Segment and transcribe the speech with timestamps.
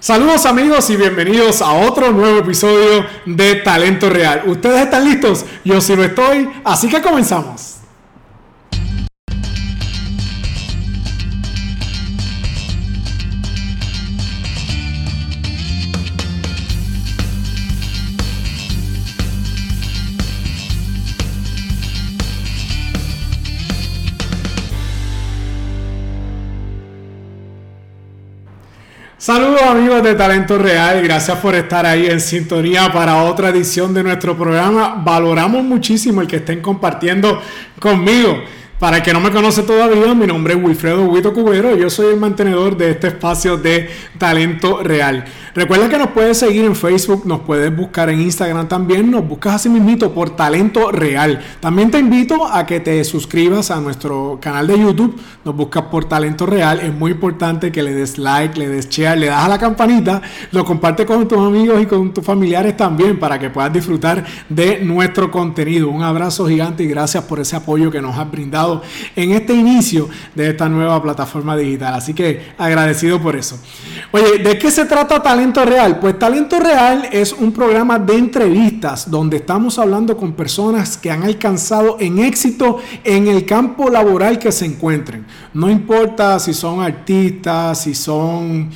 [0.00, 4.44] Saludos amigos y bienvenidos a otro nuevo episodio de Talento Real.
[4.46, 5.44] ¿Ustedes están listos?
[5.62, 7.79] Yo sí lo estoy, así que comenzamos.
[29.32, 34.02] Saludos amigos de Talento Real, gracias por estar ahí en sintonía para otra edición de
[34.02, 35.00] nuestro programa.
[35.04, 37.40] Valoramos muchísimo el que estén compartiendo
[37.78, 38.42] conmigo.
[38.80, 42.14] Para el que no me conoce todavía, mi nombre es Wilfredo Huito Cubero yo soy
[42.14, 45.24] el mantenedor de este espacio de talento real.
[45.52, 49.56] Recuerda que nos puedes seguir en Facebook, nos puedes buscar en Instagram también, nos buscas
[49.56, 51.40] así mismito por talento real.
[51.58, 56.04] También te invito a que te suscribas a nuestro canal de YouTube, nos buscas por
[56.04, 56.78] talento real.
[56.78, 60.22] Es muy importante que le des like, le des share, le das a la campanita,
[60.52, 64.78] lo compartes con tus amigos y con tus familiares también para que puedas disfrutar de
[64.84, 65.88] nuestro contenido.
[65.88, 68.82] Un abrazo gigante y gracias por ese apoyo que nos has brindado
[69.16, 71.94] en este inicio de esta nueva plataforma digital.
[71.94, 73.58] Así que agradecido por eso.
[74.12, 75.98] Oye, ¿de qué se trata Talento Real?
[75.98, 81.22] Pues Talento Real es un programa de entrevistas donde estamos hablando con personas que han
[81.22, 85.24] alcanzado en éxito en el campo laboral que se encuentren.
[85.54, 88.68] No importa si son artistas, si son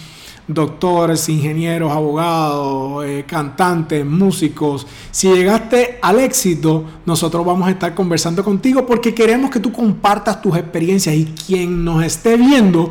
[0.47, 4.87] doctores, ingenieros, abogados, eh, cantantes, músicos.
[5.11, 10.43] Si llegaste al éxito, nosotros vamos a estar conversando contigo porque queremos que tú compartas
[10.43, 12.91] tus experiencias y quien nos esté viendo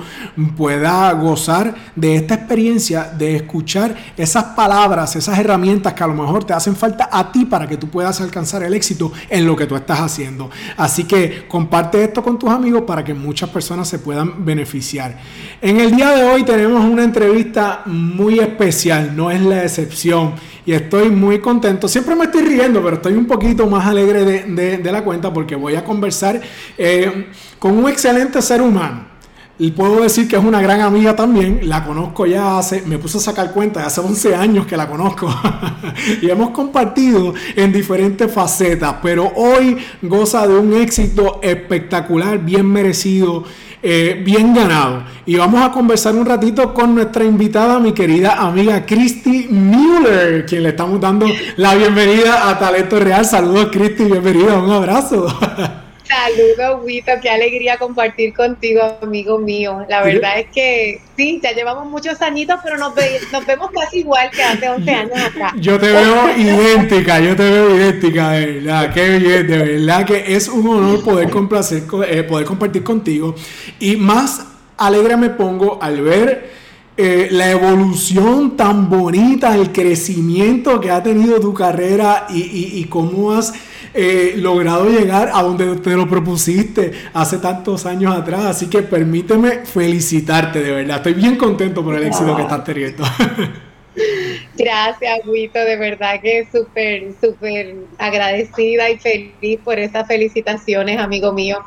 [0.58, 6.44] pueda gozar de esta experiencia, de escuchar esas palabras, esas herramientas que a lo mejor
[6.44, 9.68] te hacen falta a ti para que tú puedas alcanzar el éxito en lo que
[9.68, 10.50] tú estás haciendo.
[10.76, 15.20] Así que comparte esto con tus amigos para que muchas personas se puedan beneficiar.
[15.62, 17.43] En el día de hoy tenemos una entrevista
[17.86, 20.34] muy especial, no es la excepción.
[20.66, 21.88] Y estoy muy contento.
[21.88, 25.76] Siempre me estoy riendo, pero estoy un poquito más alegre de, la cuenta porque voy
[25.76, 26.42] a conversar
[26.78, 27.28] eh,
[27.60, 29.14] con un excelente ser humano.
[29.60, 31.60] Y puedo decir que es una gran amiga también.
[31.70, 35.30] La conozco ya hace, me puse a sacar cuenta, hace 11 años que la conozco.
[36.22, 38.96] y hemos compartido en diferentes facetas.
[39.04, 43.44] Pero hoy goza de un éxito espectacular, bien merecido
[43.84, 45.04] eh, bien ganado.
[45.26, 50.64] Y vamos a conversar un ratito con nuestra invitada, mi querida amiga Christy Mueller, quien
[50.64, 51.28] le estamos dando
[51.58, 53.26] la bienvenida a Talento Real.
[53.26, 55.28] Saludos, Christy, bienvenida, un abrazo.
[56.14, 59.84] Saludos, Wito, qué alegría compartir contigo, amigo mío.
[59.90, 62.94] La verdad es que sí, ya llevamos muchos añitos, pero nos,
[63.32, 65.54] nos vemos casi igual que hace 11 años acá.
[65.58, 70.36] Yo te veo idéntica, yo te veo idéntica, de verdad, qué bien, de verdad que
[70.36, 73.34] es un honor poder complacer, eh, poder compartir contigo.
[73.80, 74.46] Y más
[74.78, 76.52] alegre me pongo al ver
[76.96, 83.52] eh, la evolución tan bonita, el crecimiento que ha tenido tu carrera y, cómo has
[83.94, 88.46] eh, logrado llegar a donde te lo propusiste hace tantos años atrás.
[88.46, 90.98] Así que permíteme felicitarte, de verdad.
[90.98, 93.04] Estoy bien contento por el éxito que estás teniendo.
[94.56, 101.60] Gracias, Guito, de verdad que súper, súper agradecida y feliz por esas felicitaciones, amigo mío.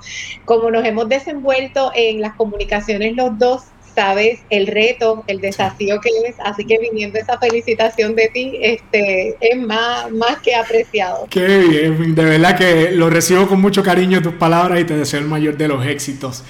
[0.44, 3.64] Como nos hemos desenvuelto en las comunicaciones los dos,
[3.96, 9.36] sabes el reto, el desafío que es, así que viniendo esa felicitación de ti, este,
[9.40, 11.26] es más, más que apreciado.
[11.30, 15.20] Qué bien, de verdad que lo recibo con mucho cariño tus palabras y te deseo
[15.20, 16.44] el mayor de los éxitos.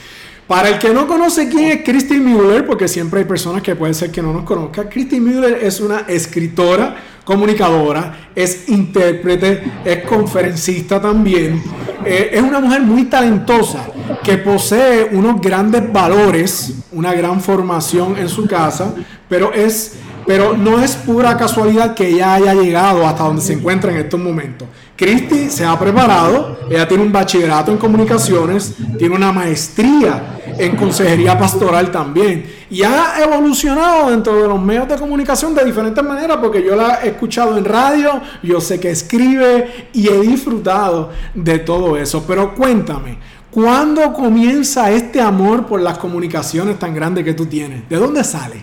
[0.49, 3.95] Para el que no conoce quién es Christine Müller, porque siempre hay personas que pueden
[3.95, 11.01] ser que no nos conozcan, Christine Müller es una escritora, comunicadora, es intérprete, es conferencista
[11.01, 11.61] también.
[12.05, 13.89] Eh, es una mujer muy talentosa
[14.23, 18.95] que posee unos grandes valores, una gran formación en su casa,
[19.29, 23.93] pero es pero no es pura casualidad que ella haya llegado hasta donde se encuentra
[23.93, 24.67] en estos momentos.
[24.97, 31.39] Cristi se ha preparado, ella tiene un bachillerato en comunicaciones, tiene una maestría en consejería
[31.39, 36.65] pastoral también y ha evolucionado dentro de los medios de comunicación de diferentes maneras porque
[36.65, 41.97] yo la he escuchado en radio, yo sé que escribe y he disfrutado de todo
[41.97, 42.25] eso.
[42.27, 43.19] Pero cuéntame,
[43.57, 47.89] ¿cuándo comienza este amor por las comunicaciones tan grande que tú tienes?
[47.89, 48.61] ¿De dónde sale?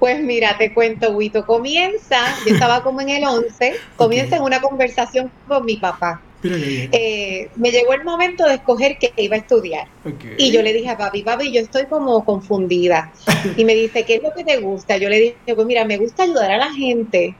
[0.00, 4.60] Pues mira, te cuento, Wito, comienza, yo estaba como en el 11, comienza en una
[4.60, 6.20] conversación con mi papá.
[6.42, 9.86] Eh, me llegó el momento de escoger qué iba a estudiar.
[10.36, 13.12] Y yo le dije a papi, papi, yo estoy como confundida.
[13.56, 14.96] Y me dice, ¿qué es lo que te gusta?
[14.96, 17.36] Yo le dije, pues mira, me gusta ayudar a la gente.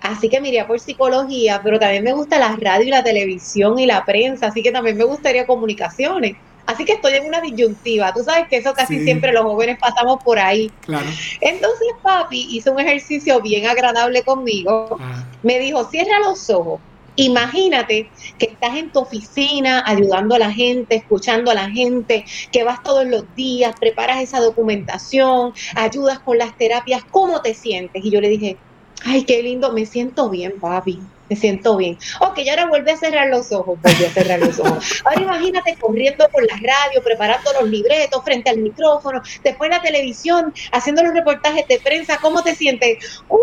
[0.00, 3.78] Así que me iría por psicología, pero también me gusta la radio y la televisión
[3.78, 6.36] y la prensa, así que también me gustaría comunicaciones.
[6.66, 8.12] Así que estoy en una disyuntiva.
[8.12, 10.70] Tú sabes que eso casi siempre los jóvenes pasamos por ahí.
[10.80, 11.06] Claro.
[11.40, 14.98] Entonces papi hizo un ejercicio bien agradable conmigo.
[15.44, 16.80] Me dijo, cierra los ojos.
[17.14, 22.62] Imagínate que estás en tu oficina ayudando a la gente, escuchando a la gente, que
[22.62, 28.04] vas todos los días, preparas esa documentación, ayudas con las terapias, ¿cómo te sientes?
[28.04, 28.58] Y yo le dije,
[29.06, 31.98] ay, qué lindo, me siento bien, papi me siento bien.
[32.20, 35.02] Ok, y ahora vuelve a cerrar los ojos, vuelve a cerrar los ojos.
[35.04, 40.52] Ahora imagínate corriendo por la radio, preparando los libretos frente al micrófono, después la televisión,
[40.72, 43.22] haciendo los reportajes de prensa, ¿cómo te sientes?
[43.28, 43.40] ¡Wow,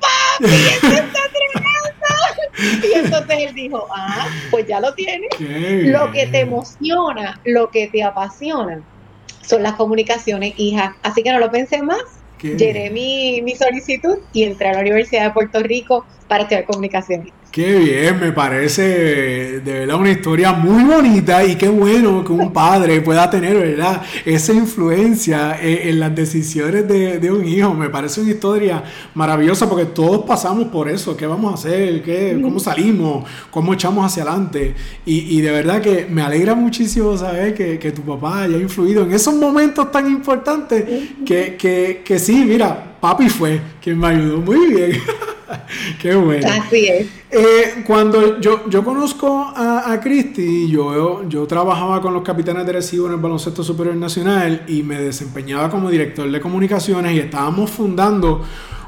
[0.00, 0.54] papi!
[0.54, 2.86] ¡Esto está tremendo!
[2.86, 5.30] Y entonces él dijo, ah, pues ya lo tienes.
[5.40, 8.82] Lo que te emociona, lo que te apasiona,
[9.42, 10.96] son las comunicaciones, hija.
[11.02, 12.02] Así que no lo pensé más.
[12.40, 17.24] Llené mi, mi solicitud y entré a la Universidad de Puerto Rico para estudiar comunicación.
[17.54, 22.52] Qué bien, me parece de verdad una historia muy bonita y qué bueno que un
[22.52, 24.02] padre pueda tener, ¿verdad?
[24.24, 27.72] Esa influencia en, las decisiones de, un hijo.
[27.72, 28.82] Me parece una historia
[29.14, 31.16] maravillosa porque todos pasamos por eso.
[31.16, 32.02] ¿Qué vamos a hacer?
[32.02, 33.24] ¿Qué, ¿Cómo salimos?
[33.52, 34.74] ¿Cómo echamos hacia adelante?
[35.06, 39.32] Y, de verdad que me alegra muchísimo saber que, tu papá haya influido en esos
[39.32, 40.84] momentos tan importantes
[41.24, 44.92] que, que, que sí, mira, papi fue quien me ayudó muy bien.
[46.00, 46.48] Qué bueno.
[46.50, 47.06] Así es.
[47.30, 52.72] Eh, cuando yo, yo conozco a, a Cristi, yo, yo trabajaba con los capitanes de
[52.72, 57.70] recibo en el Baloncesto Superior Nacional y me desempeñaba como director de comunicaciones y estábamos
[57.70, 58.42] fundando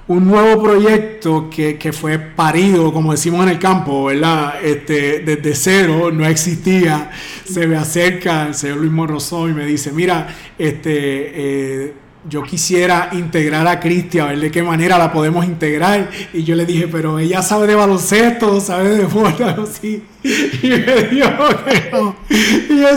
[0.09, 4.65] un nuevo proyecto que, que, fue parido, como decimos en el campo, ¿verdad?
[4.65, 7.11] Este, desde cero, no existía.
[7.45, 13.11] Se me acerca el señor Luis Morroso y me dice, mira, este, eh, yo quisiera
[13.12, 16.11] integrar a Cristi, a ver de qué manera la podemos integrar.
[16.32, 20.02] Y yo le dije, pero ella sabe de baloncesto, sabe de fútbol, así.
[20.62, 22.17] Y me dijo que no.
[22.28, 22.88] Y yo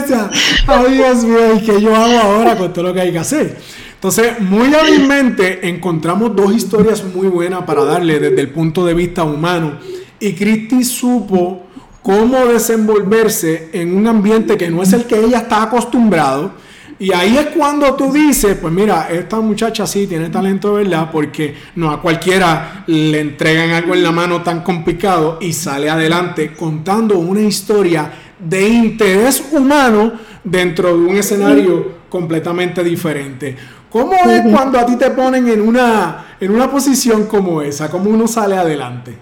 [0.66, 3.56] ay Dios mío, ¿y qué yo hago ahora con todo lo que hay que hacer?
[3.94, 9.22] Entonces, muy hábilmente encontramos dos historias muy buenas para darle desde el punto de vista
[9.22, 9.78] humano.
[10.18, 11.66] Y Cristi supo
[12.02, 16.52] cómo desenvolverse en un ambiente que no es el que ella está acostumbrado
[17.00, 21.08] y ahí es cuando tú dices, pues mira, esta muchacha sí tiene talento, ¿verdad?
[21.10, 26.52] Porque no a cualquiera le entregan algo en la mano tan complicado y sale adelante
[26.52, 30.12] contando una historia de interés humano
[30.44, 33.56] dentro de un escenario completamente diferente.
[33.88, 37.90] ¿Cómo es cuando a ti te ponen en una, en una posición como esa?
[37.90, 39.16] ¿Cómo uno sale adelante?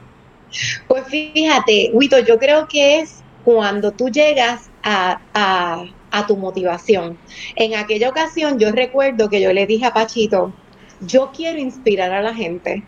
[0.89, 5.85] Pues fíjate, Wito, yo creo que es cuando tú llegas a a
[6.27, 7.19] tu motivación.
[7.57, 10.53] En aquella ocasión yo recuerdo que yo le dije a Pachito,
[11.01, 12.85] yo quiero inspirar a la gente.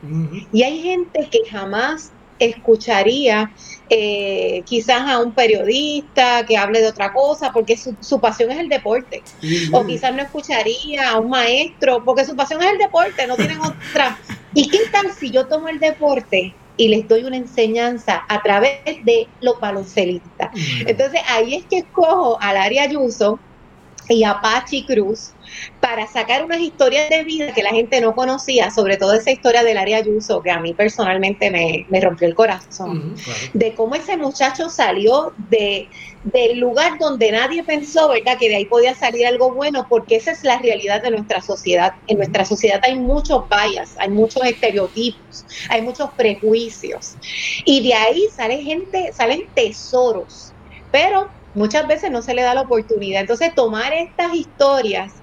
[0.53, 3.53] Y hay gente que jamás escucharía
[3.91, 8.69] eh, quizás a un periodista que hable de otra cosa, porque su, pasión es el
[8.69, 9.23] deporte.
[9.73, 13.61] O quizás no escucharía a un maestro, porque su pasión es el deporte, no tienen
[13.61, 14.19] otra.
[14.55, 18.81] ¿Y qué tal si yo tomo el deporte y les doy una enseñanza a través
[19.05, 20.49] de los baloncelistas.
[20.87, 23.43] Entonces ahí es que escojo al área Ayuso
[24.11, 25.31] y a Pachi Cruz
[25.81, 29.63] para sacar unas historias de vida que la gente no conocía, sobre todo esa historia
[29.63, 33.15] del área Ayuso, que a mí personalmente me, rompió el corazón,
[33.55, 35.89] de cómo ese muchacho salió de,
[36.25, 40.33] del lugar donde nadie pensó, ¿verdad?, que de ahí podía salir algo bueno, porque esa
[40.33, 41.93] es la realidad de nuestra sociedad.
[42.07, 47.17] En nuestra sociedad hay muchos bias, hay muchos estereotipos, hay muchos prejuicios,
[47.65, 50.53] y de ahí sale gente, salen tesoros,
[50.91, 53.21] pero muchas veces no se le da la oportunidad.
[53.21, 55.23] Entonces, tomar estas historias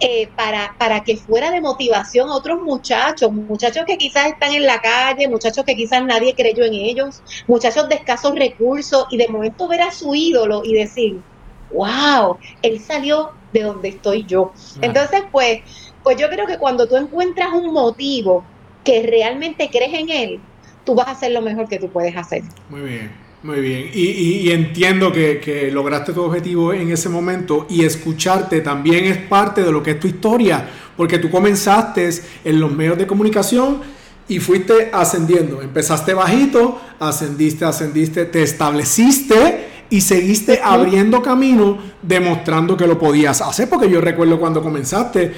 [0.00, 4.66] eh, para, para que fuera de motivación a otros muchachos, muchachos que quizás están en
[4.66, 9.28] la calle, muchachos que quizás nadie creyó en ellos, muchachos de escasos recursos, y de
[9.28, 11.22] momento ver a su ídolo y decir,
[11.70, 14.52] wow, él salió de donde estoy yo.
[14.80, 15.60] Entonces, pues,
[16.02, 18.44] pues yo creo que cuando tú encuentras un motivo
[18.82, 20.40] que realmente crees en él,
[20.84, 22.42] tú vas a hacer lo mejor que tú puedes hacer.
[22.68, 23.25] Muy bien.
[23.46, 29.18] Muy bien, y, entiendo que, lograste tu objetivo en ese momento y escucharte también es
[29.18, 32.10] parte de lo que es tu historia, porque tú comenzaste
[32.44, 33.82] en los medios de comunicación
[34.26, 42.88] y fuiste ascendiendo, empezaste bajito, ascendiste, ascendiste, te estableciste y seguiste abriendo camino demostrando que
[42.88, 45.32] lo podías hacer, porque yo recuerdo cuando comenzaste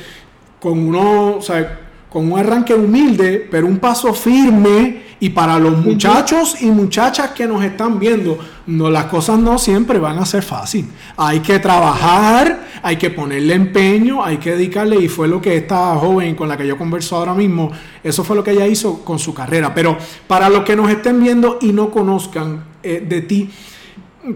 [0.59, 5.09] con uno, o sea, con un arranque humilde, pero un paso firme.
[5.21, 8.39] Y para los muchachos y muchachas que nos están viendo,
[8.69, 10.89] no, las cosas no siempre van a ser fácil.
[11.17, 14.95] Hay que trabajar, hay que ponerle empeño, hay que dedicarle.
[15.03, 17.73] Y fue lo que esta joven con la que yo converso ahora mismo,
[18.05, 19.75] eso fue lo que ella hizo con su carrera.
[19.75, 19.99] Pero
[20.29, 23.51] para los que nos estén viendo y no conozcan eh, de ti,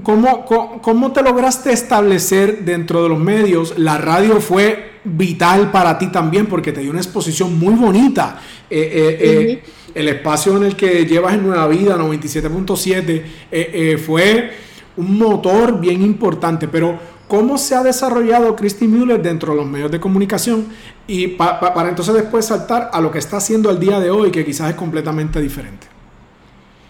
[0.03, 3.79] ¿cómo, cómo, te lograste establecer dentro de los medios?
[3.79, 8.41] La radio fue vital para ti también porque te dio una exposición muy bonita.
[8.71, 9.63] Eh, eh,
[9.95, 14.51] el espacio en el que llevas en Nueva Vida, 97.7, fue
[14.97, 19.91] un motor bien importante, pero ¿cómo se ha desarrollado Christy Müller dentro de los medios
[19.91, 20.67] de comunicación?
[21.07, 24.45] Y para entonces después saltar a lo que está haciendo el día de hoy, que
[24.45, 25.92] quizás es completamente diferente.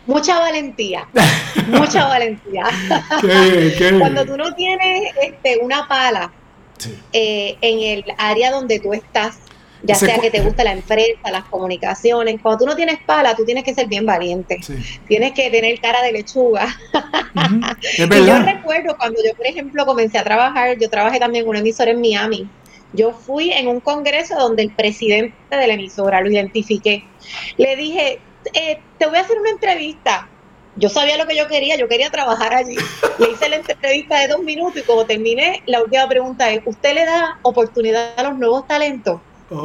[0.07, 1.07] Mucha valentía,
[1.69, 2.65] mucha valentía.
[3.99, 6.33] Cuando tú no tienes este, una pala
[7.13, 9.39] eh, en el área donde tú estás,
[9.85, 13.45] ya sea que te gusta la empresa, las comunicaciones, cuando tú no tienes pala, tú
[13.45, 14.61] tienes que ser bien valiente.
[15.09, 16.69] Tienes que tener cara de lechuga.
[17.97, 21.59] y yo recuerdo cuando yo, por ejemplo, comencé a trabajar, yo trabajé también en una
[21.61, 22.49] emisora en Miami.
[22.93, 27.05] Yo fui en un congreso donde el presidente de la emisora lo identifiqué.
[27.57, 28.21] Le dije,
[28.55, 30.29] eh, te voy a hacer una entrevista.
[30.77, 32.77] Yo sabía lo que yo quería, yo quería trabajar allí.
[33.19, 36.95] Le hice la entrevista de dos minutos y como terminé, la última pregunta es, ¿usted
[36.95, 39.21] le da oportunidad a los nuevos talentos?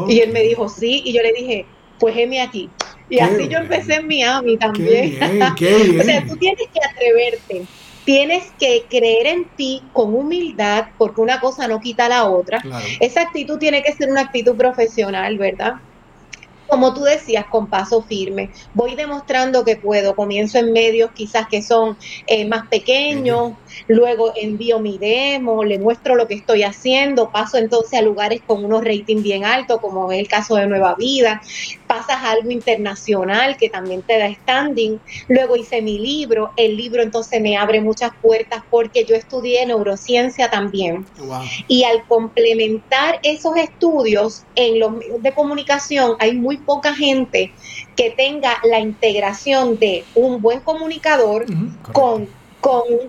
[0.10, 1.65] Y él me dijo, sí, y yo le dije,
[2.00, 2.69] pues heme aquí.
[3.10, 5.17] Y así yo empecé en Miami también.
[6.00, 7.65] o sea, tú tienes que atreverte,
[8.03, 12.62] tienes que creer en ti con humildad, porque una cosa no quita la otra.
[13.00, 15.75] Esa actitud tiene que ser una actitud profesional, ¿verdad?
[16.68, 18.52] Como tú decías, con paso firme.
[18.74, 20.16] Voy demostrando que puedo.
[20.16, 21.98] Comienzo en medios quizás que son
[22.28, 23.54] eh, más pequeños,
[23.88, 28.63] luego envío mi demo, le muestro lo que estoy haciendo, paso entonces a lugares con
[28.65, 31.41] unos ratings bien altos, como es el caso de Nueva Vida,
[31.88, 37.01] pasas a algo internacional que también te da standing, luego hice mi libro, el libro
[37.01, 41.05] entonces me abre muchas puertas porque yo estudié neurociencia también.
[41.67, 47.53] Y al complementar esos estudios en los medios de comunicación, hay muy poca gente
[47.96, 51.46] que tenga la integración de un buen comunicador
[51.91, 52.27] con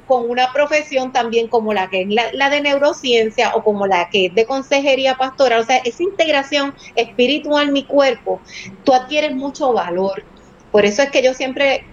[0.07, 4.27] con, una profesión también como la que es la, de neurociencia o como la que
[4.27, 8.41] es de consejería pastoral, o sea, esa integración espiritual mi cuerpo,
[8.85, 10.23] tú adquieres mucho valor.
[10.71, 11.85] Por eso es que yo siempre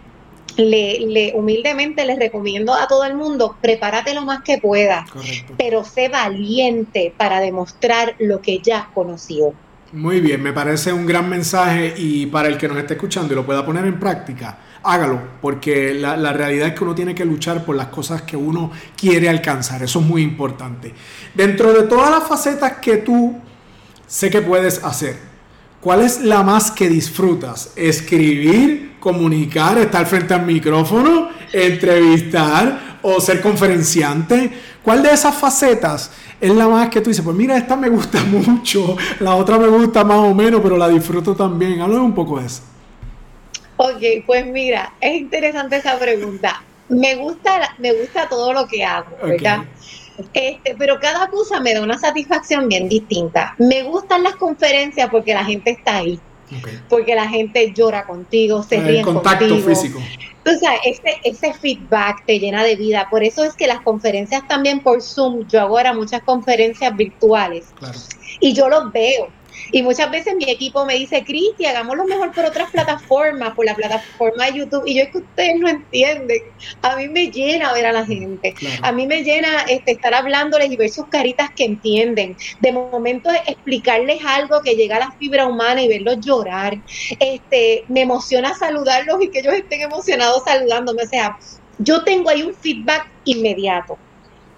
[0.58, 5.10] le, le, humildemente les recomiendo a todo el mundo, prepárate lo más que puedas,
[5.58, 9.54] pero sé valiente para demostrar lo que ya has conocido.
[9.92, 13.36] Muy bien, me parece un gran mensaje y para el que nos esté escuchando y
[13.36, 17.66] lo pueda poner en práctica, hágalo, porque la, realidad es que uno tiene que luchar
[17.66, 20.94] por las cosas que uno quiere alcanzar, eso es muy importante.
[21.34, 23.36] Dentro de todas las facetas que tú
[24.08, 25.18] sé que puedes hacer,
[25.82, 27.72] ¿cuál es la más que disfrutas?
[27.76, 34.52] ¿Escribir, comunicar, estar frente al micrófono, entrevistar o ser conferenciante?
[34.84, 38.24] ¿Cuál de esas facetas es la más que tú dices, pues mira, esta me gusta
[38.32, 41.82] mucho, la otra me gusta más o menos, pero la disfruto también.
[41.82, 42.62] Háblame un poco de eso.
[43.78, 46.64] Ok, pues mira, es interesante esa pregunta.
[46.88, 49.66] Me gusta, me gusta todo lo que hago, ¿verdad?
[50.34, 53.56] Este, pero cada cosa me da una satisfacción bien distinta.
[53.58, 56.20] Me gustan las conferencias porque la gente está ahí.
[56.90, 59.68] Porque la gente llora contigo, se ríe contacto contigo.
[59.68, 60.00] físico.
[60.44, 63.08] Sea, ese, ese feedback te llena de vida.
[63.10, 67.66] Por eso es que las conferencias también por Zoom, yo hago ahora muchas conferencias virtuales.
[68.40, 69.30] Y yo los veo.
[69.72, 73.76] Y muchas veces mi equipo me dice, Cristi, hagámoslo mejor por otras plataformas, por la
[73.76, 74.84] plataforma de YouTube.
[74.86, 76.42] Y yo es que ustedes no entienden.
[76.82, 78.54] A mí me llena ver a la gente.
[78.82, 82.38] A mí me llena este, estar hablándoles y ver sus caritas que entienden.
[82.60, 86.78] De momento explicarles algo que llega a la fibra humana y verlos llorar.
[87.20, 91.04] Este, me emociona saludarlos y que ellos estén emocionados saludándome.
[91.04, 91.38] O sea,
[91.78, 93.98] yo tengo ahí un feedback inmediato.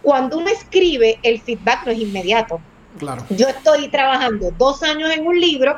[0.02, 2.62] Cuando uno escribe, el feedback no es inmediato
[3.30, 5.78] yo estoy trabajando dos años en un libro,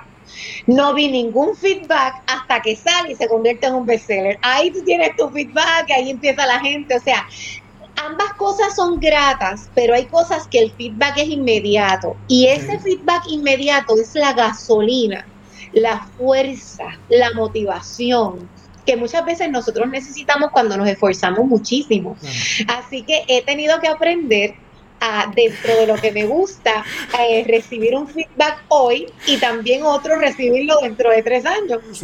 [0.67, 4.37] no vi ningún feedback hasta que sale y se convierte en un bestseller.
[4.41, 7.27] Ahí tú tienes tu feedback, ahí empieza la gente, o sea,
[7.95, 13.23] ambas cosas son gratas, pero hay cosas que el feedback es inmediato y ese feedback
[13.27, 15.25] inmediato es la gasolina,
[15.73, 18.49] la fuerza, la motivación
[18.85, 22.17] que muchas veces nosotros necesitamos cuando nos esforzamos muchísimo.
[22.67, 24.55] Así que he tenido que aprender
[25.35, 26.83] dentro de lo que me gusta,
[27.19, 31.79] eh, recibir un feedback hoy y también otro recibirlo dentro de tres años.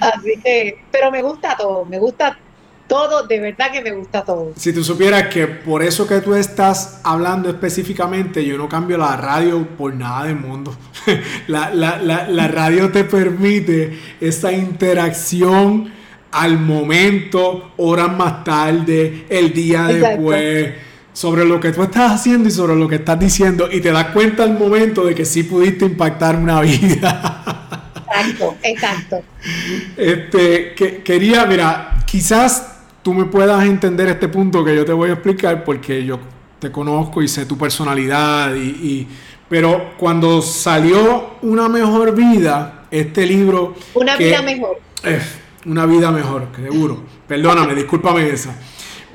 [0.00, 2.38] Así que, pero me gusta todo, me gusta
[2.86, 4.52] todo, de verdad que me gusta todo.
[4.56, 9.16] Si tú supieras que por eso que tú estás hablando específicamente, yo no cambio la
[9.16, 10.76] radio por nada del mundo.
[11.46, 15.92] la, la, la, la radio te permite esa interacción
[16.30, 20.74] al momento, horas más tarde, el día después
[21.14, 24.06] sobre lo que tú estás haciendo y sobre lo que estás diciendo y te das
[24.06, 27.70] cuenta al momento de que sí pudiste impactar una vida.
[28.06, 29.22] Exacto, exacto.
[29.96, 35.10] Este, que, quería, mira, quizás tú me puedas entender este punto que yo te voy
[35.10, 36.18] a explicar porque yo
[36.58, 39.06] te conozco y sé tu personalidad y,
[39.48, 43.74] pero cuando salió Una Mejor Vida, este libro...
[43.94, 44.80] Una vida mejor.
[45.66, 47.04] una vida mejor, seguro.
[47.28, 48.56] Perdóname, discúlpame esa.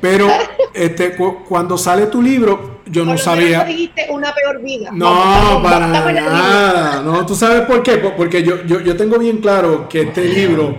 [0.02, 0.28] Pero
[0.74, 1.16] este,
[1.48, 3.64] cuando sale tu libro, yo no sabía.
[3.64, 4.90] dijiste una peor vida.
[4.92, 7.02] No, para nada.
[7.02, 7.98] No, tú sabes por qué.
[7.98, 10.76] Porque yo, yo, yo tengo bien claro que este libro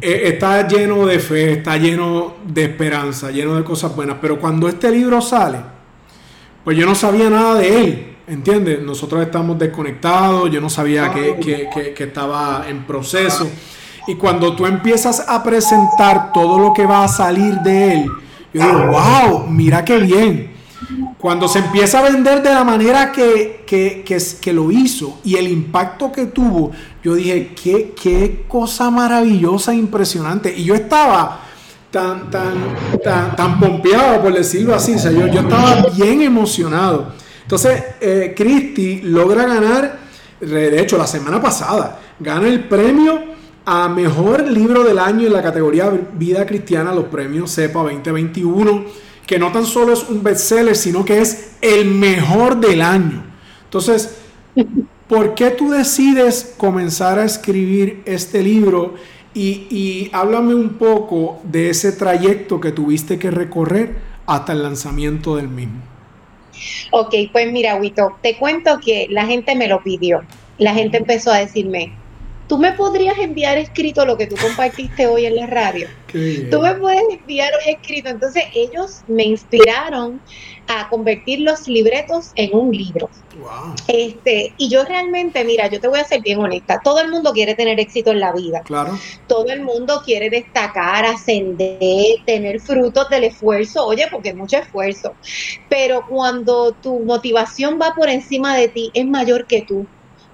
[0.00, 4.16] eh, está lleno de fe, está lleno de esperanza, lleno de cosas buenas.
[4.20, 5.58] Pero cuando este libro sale,
[6.64, 8.08] pues yo no sabía nada de él.
[8.24, 8.80] ¿Entiendes?
[8.80, 13.50] Nosotros estamos desconectados, yo no sabía que, que, que estaba en proceso.
[14.06, 18.10] Y cuando tú empiezas a presentar todo lo que va a salir de él,
[18.52, 20.52] yo digo, wow, mira qué bien.
[21.18, 24.04] Cuando se empieza a vender de la manera que, que,
[24.40, 30.52] que, lo hizo y el impacto que tuvo, yo dije, qué, qué cosa maravillosa, impresionante.
[30.54, 31.40] Y yo estaba
[31.92, 32.54] tan, tan,
[33.04, 34.94] tan, tan pompeado, por decirlo así.
[34.94, 37.12] O sea, yo, yo estaba bien emocionado.
[37.42, 39.98] Entonces, eh, Christy logra ganar,
[40.40, 43.31] de hecho, la semana pasada, gana el premio
[43.64, 48.84] a mejor libro del año en la categoría Vida Cristiana, los premios CEPA 2021,
[49.26, 53.24] que no tan solo es un bestseller, sino que es el mejor del año.
[53.64, 54.18] Entonces,
[55.08, 58.94] ¿por qué tú decides comenzar a escribir este libro?
[59.34, 65.36] Y, y háblame un poco de ese trayecto que tuviste que recorrer hasta el lanzamiento
[65.36, 65.80] del mismo.
[66.90, 70.22] Ok, pues mira, Wito, te cuento que la gente me lo pidió.
[70.58, 71.94] La gente empezó a decirme,
[72.52, 75.88] tú me podrías enviar escrito lo que tú compartiste hoy en la radio.
[76.50, 78.10] Tú me puedes enviar hoy escrito.
[78.10, 80.20] Entonces ellos me inspiraron
[80.68, 83.08] a convertir los libretos en un libro.
[83.88, 87.32] Este, y yo realmente, mira, yo te voy a ser bien honesta, todo el mundo
[87.32, 88.60] quiere tener éxito en la vida.
[88.60, 88.98] Claro.
[89.28, 91.78] Todo el mundo quiere destacar, ascender,
[92.26, 95.14] tener frutos del esfuerzo, oye, porque es mucho esfuerzo.
[95.70, 99.86] Pero cuando tu motivación va por encima de ti, es mayor que tú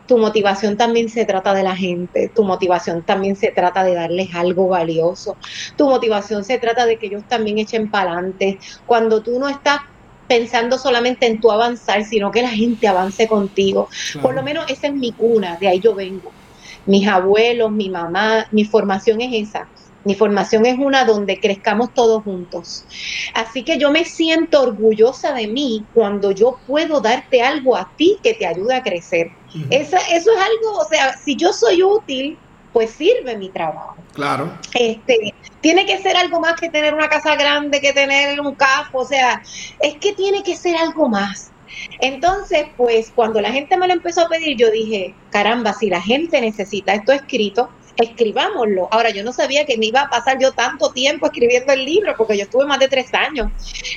[0.09, 4.35] tu motivación también se trata de la gente, tu motivación también se trata de darles
[4.35, 5.39] algo valioso,
[5.77, 8.59] tu motivación se trata de que ellos también echen para adelante.
[8.87, 9.81] Cuando tú no estás
[10.27, 13.89] pensando solamente en tu avanzar, sino que la gente avance contigo.
[14.21, 16.37] Por lo menos esa es mi cuna, de ahí yo vengo.
[16.87, 19.71] Mis abuelos, mi mamá, mi formación es esa.
[20.05, 22.87] Mi formación es una donde crezcamos todos juntos.
[23.35, 28.19] Así que yo me siento orgullosa de mí cuando yo puedo darte algo a ti
[28.23, 29.38] que te ayude a crecer.
[29.71, 32.39] Eso es algo, o sea, si yo soy útil,
[32.73, 33.97] pues sirve mi trabajo.
[34.13, 34.53] Claro.
[34.75, 38.99] Este, tiene que ser algo más que tener una casa grande, que tener un cafo,
[38.99, 39.43] o sea,
[39.81, 41.51] es que tiene que ser algo más.
[42.01, 46.01] Entonces, pues cuando la gente me lo empezó a pedir, yo dije, caramba, si la
[46.01, 48.89] gente necesita esto escrito, escribámoslo.
[48.91, 52.15] Ahora, yo no sabía que me iba a pasar yo tanto tiempo escribiendo el libro,
[52.17, 53.51] porque yo estuve más de tres años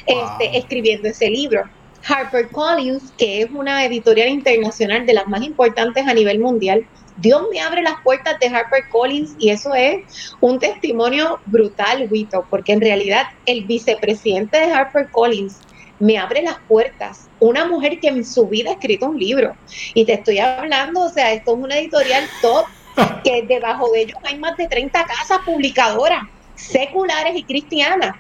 [0.06, 1.64] este, escribiendo ese libro.
[2.08, 6.86] HarperCollins, que es una editorial internacional de las más importantes a nivel mundial,
[7.18, 12.74] Dios me abre las puertas de HarperCollins y eso es un testimonio brutal, Wito, porque
[12.74, 15.60] en realidad el vicepresidente de HarperCollins
[16.00, 17.30] me abre las puertas.
[17.40, 19.56] Una mujer que en su vida ha escrito un libro.
[19.94, 22.66] Y te estoy hablando, o sea, esto es una editorial top
[23.24, 26.24] que debajo de ellos hay más de 30 casas publicadoras,
[26.56, 28.16] seculares y cristianas.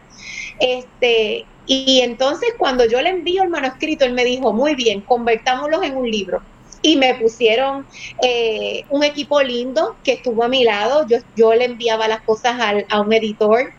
[0.59, 5.83] Este, y entonces cuando yo le envío el manuscrito, él me dijo, muy bien, convertámoslos
[5.83, 6.43] en un libro.
[6.81, 7.85] Y me pusieron
[8.23, 11.05] eh, un equipo lindo que estuvo a mi lado.
[11.07, 13.71] Yo, yo le enviaba las cosas al, a un editor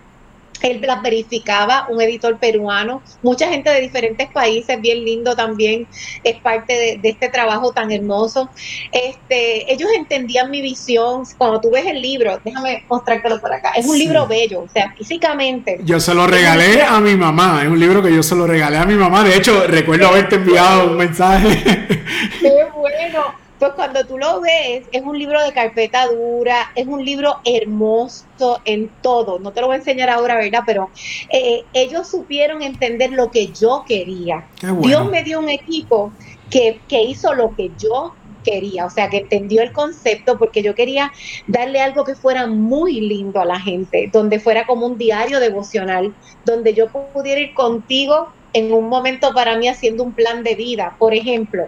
[0.62, 5.87] él las verificaba, un editor peruano, mucha gente de diferentes países, bien lindo también,
[6.25, 8.48] es parte de, este trabajo tan hermoso.
[8.90, 13.87] Este, ellos entendían mi visión, cuando tú ves el libro, déjame mostrártelo por acá, es
[13.87, 15.81] un libro bello, o sea, físicamente.
[15.85, 18.79] Yo se lo regalé a mi mamá, es un libro que yo se lo regalé
[18.79, 21.62] a mi mamá, de hecho recuerdo haberte enviado un mensaje.
[22.40, 27.05] Qué bueno, pues cuando tú lo ves, es un libro de carpeta dura, es un
[27.05, 29.38] libro hermoso en todo.
[29.38, 30.64] No te lo voy a enseñar ahora, ¿verdad?
[30.66, 30.90] Pero
[31.31, 34.48] eh, ellos supieron entender lo que yo quería.
[34.81, 36.12] Dios me dio un equipo
[36.51, 40.75] que, que hizo lo que yo quería, o sea, que entendió el concepto porque yo
[40.75, 41.12] quería
[41.46, 46.12] darle algo que fuera muy lindo a la gente, donde fuera como un diario devocional,
[46.44, 50.97] donde yo pudiera ir contigo en un momento para mí haciendo un plan de vida.
[50.99, 51.67] Por ejemplo,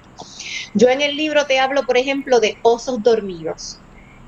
[0.74, 3.78] yo en el libro te hablo, por ejemplo, de osos dormidos.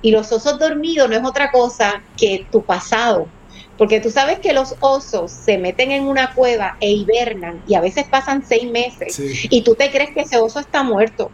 [0.02, 3.26] Y los osos dormidos no es otra cosa que tu pasado.
[3.76, 7.80] Porque tú sabes que los osos se meten en una cueva e hibernan y a
[7.80, 11.30] veces pasan seis meses y tú te crees que ese oso está muerto.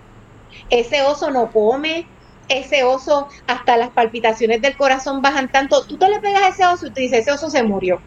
[0.69, 2.12] Ese oso no come,
[2.49, 6.67] ese oso, hasta las palpitaciones del corazón bajan tanto, tú te le pegas a ese
[6.67, 8.01] oso y te dices, ese oso se murió.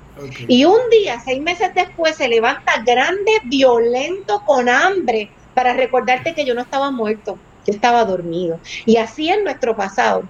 [0.47, 6.45] Y un día, seis meses después, se levanta grande, violento, con hambre, para recordarte que
[6.45, 8.59] yo no estaba muerto, yo estaba dormido.
[8.85, 10.23] Y así es nuestro pasado,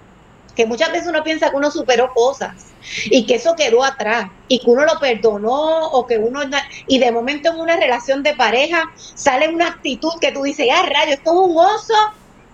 [0.54, 4.60] que muchas veces uno piensa que uno superó cosas y que eso quedó atrás y
[4.60, 6.40] que uno lo perdonó o que uno
[6.86, 10.88] y de momento en una relación de pareja sale una actitud que tú dices, ah,
[10.88, 11.94] rayo, esto es un oso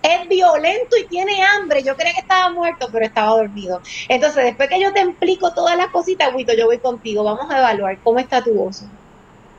[0.03, 1.81] es violento y tiene hambre.
[1.81, 3.81] Yo creía que estaba muerto, pero estaba dormido.
[4.09, 7.23] Entonces, después que yo te explico todas las cositas, Wito, yo voy contigo.
[7.23, 8.85] Vamos a evaluar cómo está tu oso.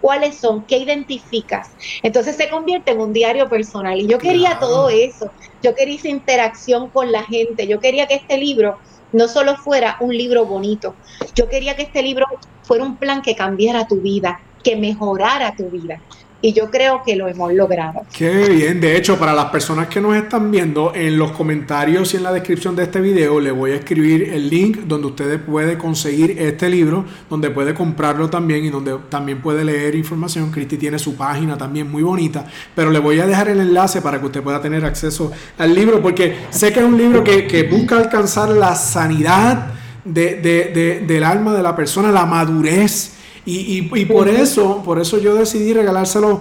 [0.01, 0.67] ¿Cuáles son?
[0.67, 1.71] ¿Qué identificas?
[2.03, 3.99] Entonces se convierte en un diario personal.
[3.99, 5.33] Y yo quería todo eso.
[5.63, 7.67] Yo quería esa interacción con la gente.
[7.67, 8.79] Yo quería que este libro
[9.13, 10.95] no solo fuera un libro bonito.
[11.35, 12.27] Yo quería que este libro
[12.63, 16.03] fuera un plan que cambiara tu vida, que mejorara tu vida
[16.45, 18.03] y yo creo que lo hemos logrado.
[18.13, 22.19] Qué bien, de hecho, para las personas que nos están viendo, en los comentarios y
[22.19, 25.79] en la descripción de este video le voy a escribir el link donde ustedes pueden
[25.79, 30.51] conseguir este libro, donde puede comprarlo también y donde también puede leer información.
[30.51, 34.21] Cristi tiene su página también muy bonita, pero le voy a dejar el enlace para
[34.21, 37.97] que usted pueda tener acceso al libro, porque sé que es un libro que, busca
[37.97, 39.69] alcanzar la sanidad
[40.05, 43.14] del alma de la persona, la madurez
[43.47, 46.41] y, por eso, por eso yo decidí regalárselo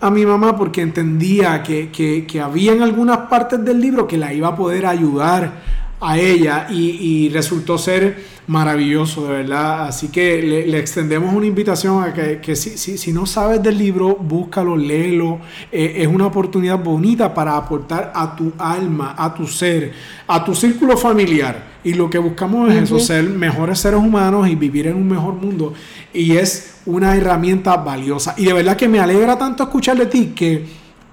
[0.00, 4.16] a mi mamá porque entendía que, que, que había en algunas partes del libro que
[4.16, 9.88] la iba a poder ayudar a ella y, resultó ser maravilloso, de verdad.
[9.88, 14.76] Así que le, extendemos una invitación a que, si, si, no sabes del libro, búscalo,
[14.76, 15.40] léelo.
[15.72, 19.92] Eh, es una oportunidad bonita para aportar a tu alma, a tu ser,
[20.26, 21.74] a tu círculo familiar.
[21.84, 25.34] Y lo que buscamos es eso, ser mejores seres humanos y vivir en un mejor
[25.34, 25.74] mundo.
[26.12, 28.34] Y es una herramienta valiosa.
[28.36, 30.66] Y de verdad que me alegra tanto escuchar de ti que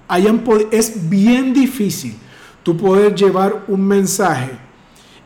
[0.08, 2.14] hayan es bien difícil
[2.62, 4.50] tú poder llevar un mensaje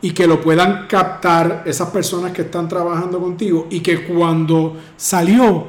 [0.01, 5.67] y que lo puedan captar esas personas que están trabajando contigo y que cuando salió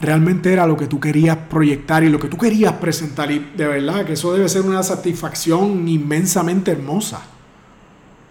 [0.00, 3.66] realmente era lo que tú querías proyectar y lo que tú querías presentar y de
[3.66, 7.22] verdad que eso debe ser una satisfacción inmensamente hermosa.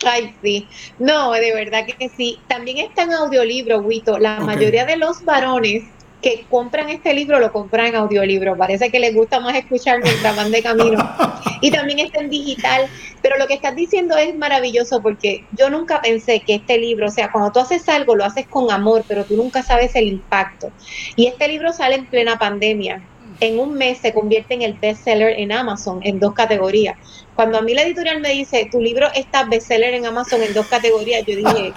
[0.05, 0.67] Ay, sí.
[0.99, 2.39] No, de verdad que sí.
[2.47, 4.19] También está en audiolibro, Wito.
[4.19, 5.85] La mayoría de los varones
[6.21, 8.57] que compran este libro lo compran en audiolibro.
[8.57, 10.97] Parece que les gusta más escuchar mientras van de camino.
[11.61, 12.87] Y también está en digital.
[13.21, 17.11] Pero lo que estás diciendo es maravilloso porque yo nunca pensé que este libro, o
[17.11, 20.71] sea, cuando tú haces algo, lo haces con amor, pero tú nunca sabes el impacto.
[21.15, 23.01] Y este libro sale en plena pandemia.
[23.39, 26.97] En un mes se convierte en el bestseller en Amazon en dos categorías.
[27.35, 30.67] Cuando a mí la editorial me dice, tu libro está bestseller en Amazon en dos
[30.67, 31.73] categorías, yo dije,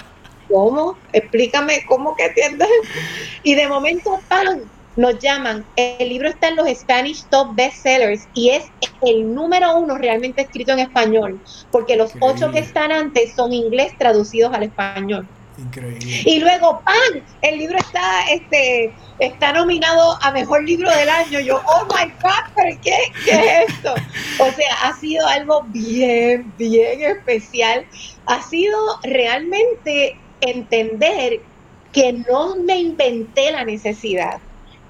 [0.48, 0.96] ¿cómo?
[1.12, 2.68] Explícame cómo que entiendes.
[3.42, 4.60] Y de momento, ¡pam!
[4.98, 5.64] nos llaman.
[5.76, 8.64] El libro está en los Spanish Top Bestsellers y es
[9.06, 13.92] el número uno realmente escrito en español, porque los ocho que están antes son inglés
[13.96, 15.26] traducidos al español.
[15.56, 16.22] Increíble.
[16.24, 17.22] Y luego, ¡pam!
[17.42, 21.40] El libro está, este, está nominado a mejor libro del año.
[21.40, 23.94] Yo, oh my God, ¿pero qué, qué es esto?
[24.38, 27.84] O sea, ha sido algo bien, bien especial.
[28.26, 31.40] Ha sido realmente entender
[31.92, 34.38] que no me inventé la necesidad,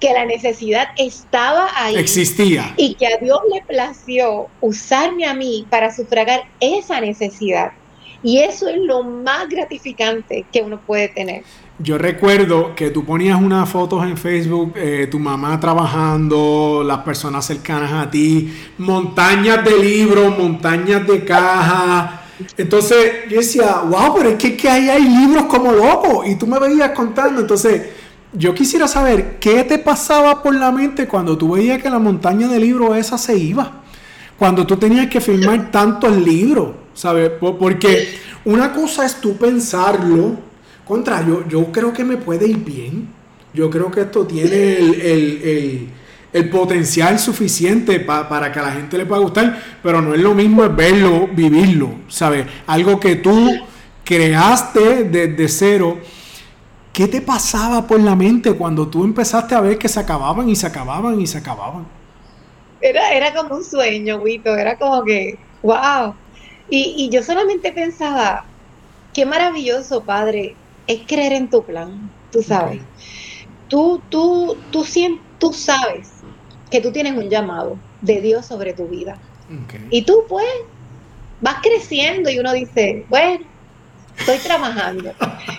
[0.01, 1.97] que la necesidad estaba ahí.
[1.97, 2.75] Existía.
[2.77, 7.73] Y que a Dios le plació usarme a mí para sufragar esa necesidad.
[8.23, 11.45] Y eso es lo más gratificante que uno puede tener.
[11.79, 17.47] Yo recuerdo que tú ponías unas fotos en Facebook, eh, tu mamá trabajando, las personas
[17.47, 24.37] cercanas a ti, montañas de libros, montañas de cajas entonces yo decía, wow, pero es
[24.37, 26.27] que, ahí hay libros como locos.
[26.29, 27.41] Y tú me veías contando.
[27.41, 27.91] Entonces
[28.33, 32.49] yo quisiera saber qué te pasaba por la mente cuando tú veías que la montaña
[32.49, 33.83] de libros esa se iba.
[34.39, 37.31] Cuando tú tenías que firmar tantos libros, ¿sabes?
[37.41, 40.49] Porque una cosa es tú pensarlo.
[40.85, 43.09] Contra, yo, yo creo que me puede ir bien.
[43.53, 45.89] Yo creo que esto tiene el el
[46.51, 50.69] potencial suficiente para que a la gente le pueda gustar, pero no es lo mismo
[50.69, 52.47] verlo, vivirlo, ¿sabes?
[52.67, 53.51] Algo que tú
[54.05, 55.99] creaste desde cero.
[56.93, 60.57] ¿Qué te pasaba por la mente cuando tú empezaste a ver que se acababan y
[60.57, 61.87] se acababan y se acababan?
[62.81, 66.15] Era, era como un sueño, Wito, era como que, wow.
[66.69, 68.45] Y, y yo solamente pensaba,
[69.15, 72.83] qué maravilloso, Padre, es creer en tu plan, tú sabes.
[73.69, 76.18] Tú, tú, tú, siempre, tú sabes
[76.71, 79.17] que tú tienes un llamado de Dios sobre tu vida.
[79.91, 80.47] Y tú pues
[81.41, 83.45] vas creciendo y uno dice, bueno,
[84.19, 85.13] estoy trabajando.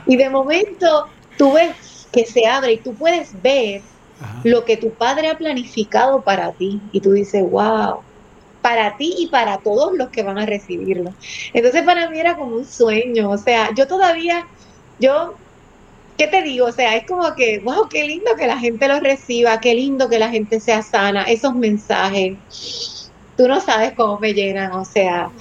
[0.06, 3.82] y de momento tú ves que se abre y tú puedes ver
[4.44, 6.80] lo que tu padre ha planificado para ti.
[6.92, 8.02] Y tú dices, wow,
[8.62, 11.14] para ti y para todos los que van a recibirlo.
[11.54, 14.46] Entonces para mí era como un sueño, o sea, yo todavía,
[15.00, 15.36] yo,
[16.20, 16.66] ¿qué te digo?
[16.68, 20.10] O sea, es como que, wow, qué lindo que la gente lo reciba, qué lindo
[20.10, 22.38] que la gente sea sana, esos mensajes,
[23.38, 25.32] tú no sabes cómo me llenan, o sea,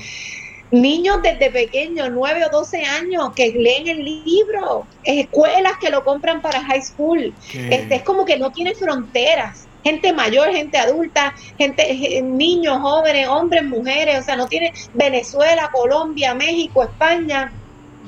[0.71, 6.41] niños desde pequeños, 9 o 12 años, que leen el libro, escuelas que lo compran
[6.41, 9.67] para high school, este, es como que no tiene fronteras.
[9.83, 16.35] Gente mayor, gente adulta, gente, niños, jóvenes, hombres, mujeres, o sea, no tiene Venezuela, Colombia,
[16.35, 17.53] México, España,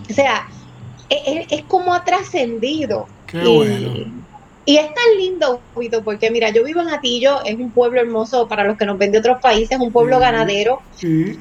[0.09, 0.47] o sea,
[1.11, 3.07] es, como ha trascendido.
[3.27, 4.21] Qué y, bueno.
[4.67, 5.61] Y es tan lindo,
[6.05, 9.11] porque mira, yo vivo en Atillo, es un pueblo hermoso para los que nos ven
[9.11, 10.81] de otros países, un pueblo ganadero,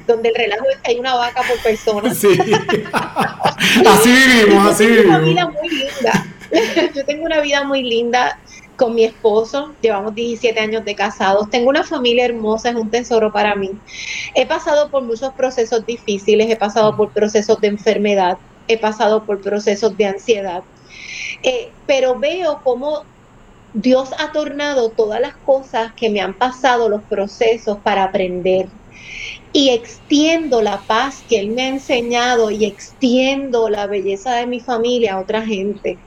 [0.06, 2.12] donde el relajo es que hay una vaca por persona.
[2.20, 3.86] Sí.
[3.86, 5.04] así vivimos, así vivimos.
[5.04, 6.26] Tengo una vida muy linda.
[6.94, 8.38] yo tengo una vida muy linda
[8.76, 13.30] con mi esposo, llevamos 17 años de casados, tengo una familia hermosa, es un tesoro
[13.30, 13.70] para mí.
[14.34, 18.38] He pasado por muchos procesos difíciles, he pasado por procesos de enfermedad,
[18.72, 20.62] he pasado por procesos de ansiedad,
[21.42, 23.04] eh, pero veo cómo
[23.72, 28.68] Dios ha tornado todas las cosas que me han pasado, los procesos, para aprender.
[29.52, 34.60] Y extiendo la paz que Él me ha enseñado y extiendo la belleza de mi
[34.60, 35.98] familia a otra gente.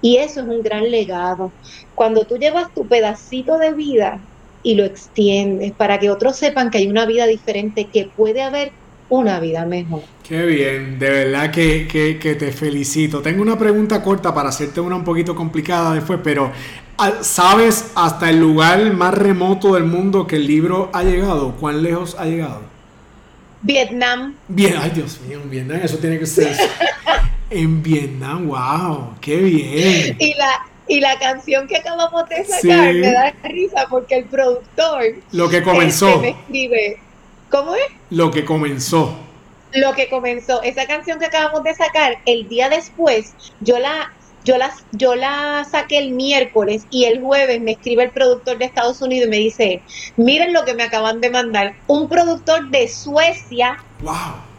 [0.00, 1.56] Y eso es un gran legado.
[1.94, 4.28] Cuando tú llevas tu pedacito de vida
[4.62, 8.72] y lo extiendes para que otros sepan que hay una vida diferente, que puede haber
[9.08, 10.02] una vida mejor.
[10.26, 13.22] Qué bien, de verdad que, que, te felicito.
[13.22, 16.50] Tengo una pregunta corta para hacerte una un poquito complicada después, pero
[16.98, 21.52] ah, ¿sabes hasta el lugar más remoto del mundo que el libro ha llegado?
[21.52, 22.62] ¿Cuán lejos ha llegado?
[23.62, 24.34] Vietnam.
[24.48, 26.56] Bien, ay Dios mío, Vietnam, eso tiene que ser.
[27.48, 30.16] En Vietnam, wow, qué bien.
[30.18, 35.02] Y la, y la canción que acabamos de sacar me da risa porque el productor.
[35.30, 36.08] Lo que comenzó.
[36.08, 36.98] Este, me escribe.
[37.50, 37.86] ¿Cómo es?
[38.10, 39.16] Lo que comenzó.
[39.72, 40.62] Lo que comenzó.
[40.62, 44.12] Esa canción que acabamos de sacar, el día después, yo la.
[44.44, 48.66] Yo la, yo la saqué el miércoles y el jueves me escribe el productor de
[48.66, 49.82] Estados Unidos y me dice,
[50.16, 54.14] miren lo que me acaban de mandar, un productor de Suecia wow.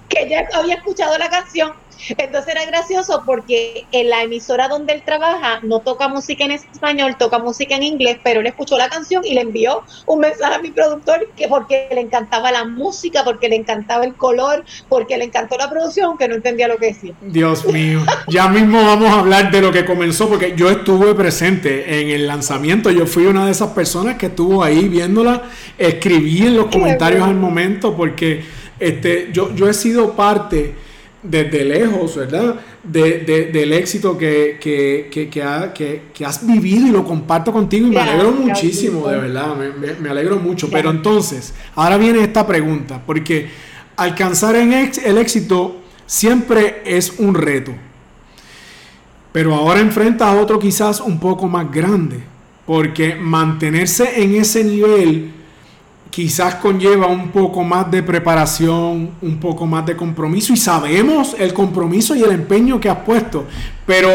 [0.09, 1.71] que ya había escuchado la canción
[2.17, 7.15] entonces era gracioso porque en la emisora donde él trabaja no toca música en español,
[7.17, 10.59] toca música en inglés, pero él escuchó la canción y le envió un mensaje a
[10.59, 15.25] mi productor que porque le encantaba la música, porque le encantaba el color, porque le
[15.25, 17.13] encantó la producción, que no entendía lo que decía.
[17.21, 22.01] Dios mío, ya mismo vamos a hablar de lo que comenzó, porque yo estuve presente
[22.01, 25.43] en el lanzamiento, yo fui una de esas personas que estuvo ahí viéndola,
[25.77, 28.43] escribí en los comentarios al momento, porque
[28.79, 30.86] este, yo, yo he sido parte
[31.23, 32.55] desde lejos, ¿verdad?
[32.83, 38.31] De, del éxito que, que, que, has vivido y lo comparto contigo y me alegro
[38.31, 39.55] muchísimo, de verdad,
[39.99, 40.69] me, alegro mucho.
[40.69, 43.49] Pero entonces, ahora viene esta pregunta, porque
[43.95, 47.73] alcanzar el éxito siempre es un reto,
[49.31, 52.19] pero ahora enfrenta a otro quizás un poco más grande,
[52.65, 55.33] porque mantenerse en ese nivel
[56.09, 61.53] quizás conlleva un poco más de preparación, un poco más de compromiso y sabemos el
[61.53, 63.45] compromiso y el empeño que has puesto,
[63.85, 64.09] pero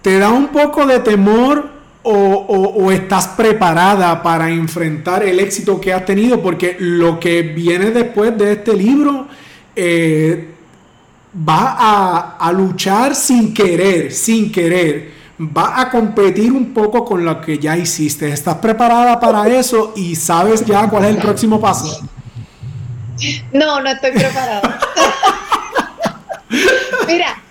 [0.00, 1.70] ¿te da un poco de temor
[2.04, 6.42] o, estás preparada para enfrentar el éxito que has tenido?
[6.42, 9.28] Porque lo que viene después de este libro
[9.76, 10.48] eh,
[11.48, 17.40] va a, a luchar sin querer, sin querer va a competir un poco con lo
[17.40, 18.28] que ya hiciste.
[18.28, 22.06] ¿Estás preparada para eso y sabes ya cuál es el próximo paso?
[23.52, 24.78] No, no estoy preparada.
[27.06, 27.42] Mira,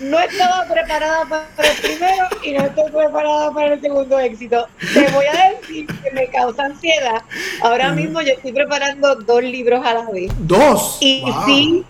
[0.00, 4.66] no estaba preparada para el primero y no estoy preparada para el segundo éxito.
[4.94, 7.22] Te voy a decir que me causa ansiedad.
[7.62, 10.32] Ahora mismo yo estoy preparando dos libros a la vez.
[10.38, 10.98] ¿Dos?
[11.00, 11.84] Y sí,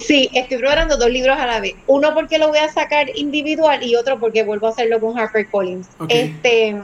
[0.00, 1.74] Sí, estoy preparando dos libros a la vez.
[1.86, 5.48] Uno porque lo voy a sacar individual y otro porque vuelvo a hacerlo con Harper
[5.50, 5.86] Collins.
[6.08, 6.76] Este,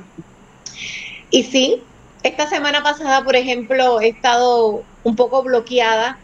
[1.31, 1.83] y sí,
[2.23, 6.19] esta semana pasada, por ejemplo, he estado un poco bloqueada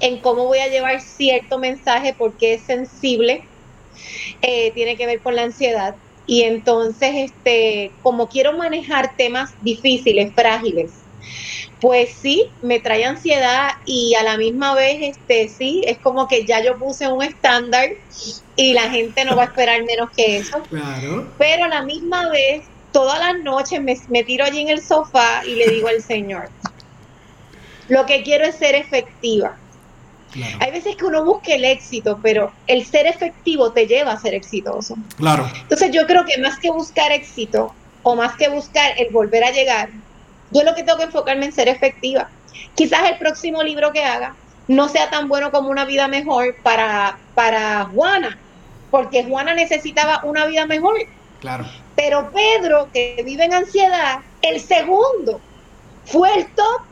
[0.00, 3.44] en cómo voy a llevar cierto mensaje porque es sensible,
[4.42, 5.94] eh, tiene que ver con la ansiedad.
[6.26, 10.92] Y entonces, este, como quiero manejar temas difíciles, frágiles,
[11.84, 16.46] pues sí, me trae ansiedad y a la misma vez, este, sí, es como que
[16.46, 17.90] ya yo puse un estándar
[18.56, 20.62] y la gente no va a esperar menos que eso.
[20.70, 21.30] Claro.
[21.36, 25.56] Pero a la misma vez, todas las noches me, tiro allí en el sofá y
[25.56, 26.48] le digo al Señor,
[27.88, 29.58] lo que quiero es ser efectiva.
[30.60, 34.32] Hay veces que uno busca el éxito, pero el ser efectivo te lleva a ser
[34.32, 34.96] exitoso.
[35.18, 35.52] Claro.
[35.54, 39.50] Entonces yo creo que más que buscar éxito o más que buscar el volver a
[39.50, 39.90] llegar,
[40.54, 42.30] yo lo que tengo que enfocarme en ser efectiva.
[42.74, 44.34] quizás el próximo libro que haga
[44.68, 48.38] no sea tan bueno como una vida mejor para, para Juana,
[48.90, 50.96] porque Juana necesitaba una vida mejor.
[51.40, 51.66] Claro.
[51.96, 55.40] Pero Pedro, que vive en ansiedad, el segundo
[56.06, 56.82] fue el top.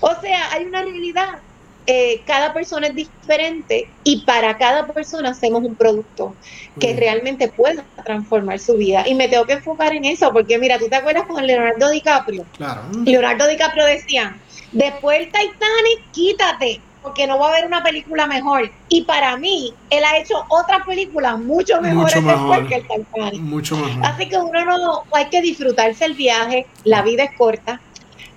[0.00, 1.38] O sea, hay una realidad.
[1.86, 6.34] Eh, cada persona es diferente y para cada persona hacemos un producto
[6.80, 9.06] que realmente pueda transformar su vida.
[9.06, 12.46] Y me tengo que enfocar en eso, porque mira, tú te acuerdas con Leonardo DiCaprio.
[12.56, 12.82] Claro.
[13.04, 14.36] Leonardo DiCaprio decía,
[14.72, 18.70] después el Titanic, quítate porque no va a haber una película mejor.
[18.88, 23.42] Y para mí, él ha hecho otras películas mucho mejores después que el Titanic.
[23.42, 24.06] Mucho mejor.
[24.06, 27.78] Así que uno no hay que disfrutarse el viaje, la vida es corta.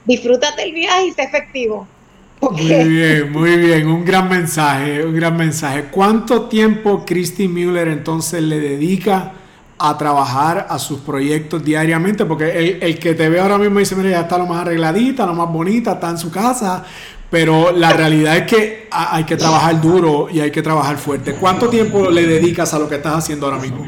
[0.04, 1.88] Disfrútate el viaje y sé efectivo.
[2.40, 5.86] Muy bien, muy bien, un gran mensaje, un gran mensaje.
[5.90, 9.34] ¿Cuánto tiempo Christy Müller entonces le dedica
[9.80, 12.26] a trabajar a sus proyectos diariamente?
[12.26, 15.34] Porque el, que te ve ahora mismo dice, mira, ya está lo más arregladita, lo
[15.34, 16.86] más bonita, está en su casa,
[17.30, 21.34] pero la realidad es que hay que trabajar duro y hay que trabajar fuerte.
[21.34, 23.84] ¿Cuánto tiempo le dedicas a lo que estás haciendo ahora mismo?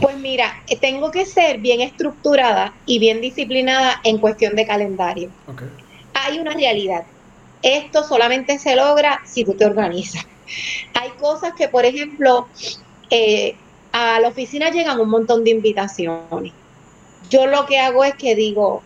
[0.00, 5.28] Pues mira, eh, tengo que ser bien estructurada y bien disciplinada en cuestión de calendario.
[6.14, 7.04] Hay una realidad.
[7.64, 10.26] Esto solamente se logra si tú te organizas.
[10.92, 12.46] Hay cosas que, por ejemplo,
[13.08, 13.56] eh,
[13.90, 16.52] a la oficina llegan un montón de invitaciones.
[17.30, 18.82] Yo lo que hago es que digo,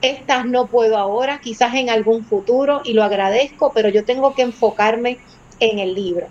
[0.00, 4.42] estas no puedo ahora, quizás en algún futuro, y lo agradezco, pero yo tengo que
[4.42, 5.18] enfocarme
[5.60, 6.28] en el libro.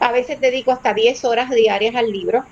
[0.00, 2.44] A veces dedico hasta 10 horas diarias al libro.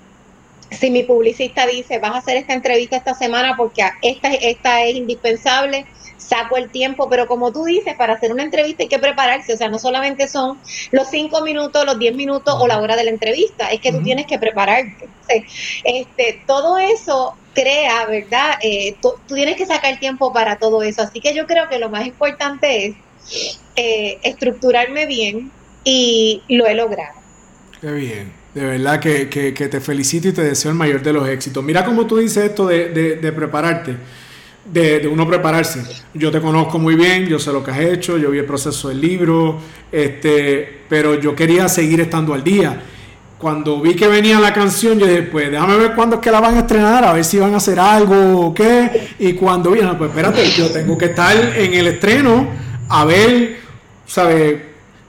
[0.71, 4.97] Si mi publicista dice, vas a hacer esta entrevista esta semana porque esta, esta es
[4.97, 5.87] indispensable,
[6.19, 9.57] saco el tiempo, pero como tú dices, para hacer una entrevista hay que prepararse, o
[9.57, 13.11] sea, no solamente son los cinco minutos, los 10 minutos o la hora de la
[13.11, 15.09] entrevista, es que tú tienes que prepararte.
[15.85, 18.55] Este, todo eso crea, ¿verdad?
[18.63, 21.03] Eh, tú, tienes que sacar tiempo para todo eso.
[21.03, 22.97] Así que yo creo que lo más importante es
[23.77, 25.51] eh, estructurarme bien
[25.85, 27.19] y lo he logrado.
[27.81, 28.38] Qué bien.
[28.55, 31.63] De verdad que, te felicito y te deseo el mayor de los éxitos.
[31.63, 33.97] Mira cómo tú dices esto de, prepararte,
[34.65, 35.83] de, de, uno prepararse.
[36.15, 38.89] Yo te conozco muy bien, yo sé lo que has hecho, yo vi el proceso
[38.89, 39.59] del libro,
[39.93, 42.83] este, pero yo quería seguir estando al día
[43.39, 46.41] cuando vi que venía la canción, yo dije, pues déjame ver cuándo es que la
[46.41, 49.11] van a estrenar, a ver si van a hacer algo o qué.
[49.21, 52.49] Y cuando vi, pues espérate, yo tengo que estar en el estreno
[52.89, 53.61] a ver,
[54.07, 54.57] ¿sabes?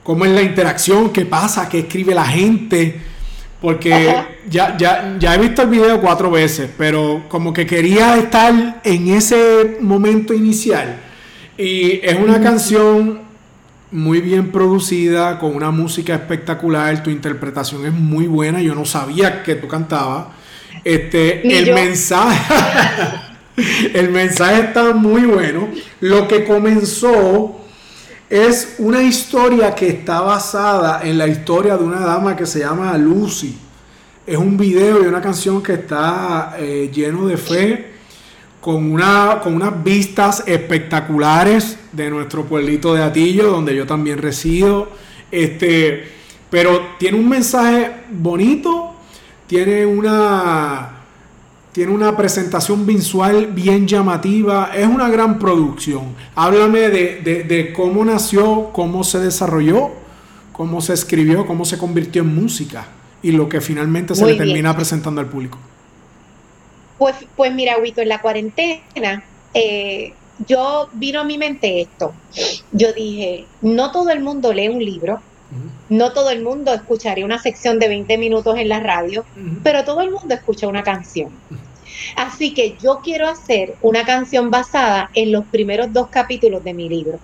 [0.04, 3.00] Cómo es la interacción, qué pasa, qué escribe la gente.
[3.60, 4.14] Porque
[4.48, 9.08] ya, ya, ya he visto el video cuatro veces, pero como que quería estar en
[9.08, 10.98] ese momento inicial.
[11.58, 13.20] Y es una canción
[13.90, 19.42] muy bien producida, con una música espectacular, tu interpretación es muy buena, yo no sabía
[19.42, 20.28] que tú cantabas.
[20.84, 22.54] Este, el mensaje,
[23.94, 25.68] el mensaje está muy bueno.
[26.00, 27.59] Lo que comenzó
[28.30, 32.96] es una historia que está basada en la historia de una dama que se llama
[32.96, 33.58] Lucy.
[34.24, 37.90] Es un video y una canción que está eh, lleno de fe
[38.60, 44.88] con, una, con unas vistas espectaculares de nuestro pueblito de Atillo, donde yo también resido.
[45.32, 46.08] Este,
[46.48, 48.94] pero tiene un mensaje bonito,
[49.48, 50.89] tiene una,
[51.80, 56.14] tiene una presentación visual bien llamativa, es una gran producción.
[56.34, 59.90] Háblame de, de cómo nació, cómo se desarrolló,
[60.52, 62.86] cómo se escribió, cómo se convirtió en música
[63.22, 65.56] y lo que finalmente se le termina presentando al público.
[66.98, 70.12] Pues, pues mira, Huito, en la cuarentena, eh,
[70.46, 72.12] yo vino a mi mente esto.
[72.72, 75.22] Yo dije, no todo el mundo lee un libro,
[75.88, 79.24] no todo el mundo escucharía una sección de 20 minutos en la radio,
[79.62, 81.30] pero todo el mundo escucha una canción.
[82.16, 86.88] Así que yo quiero hacer una canción basada en los primeros dos capítulos de mi
[86.88, 87.18] libro,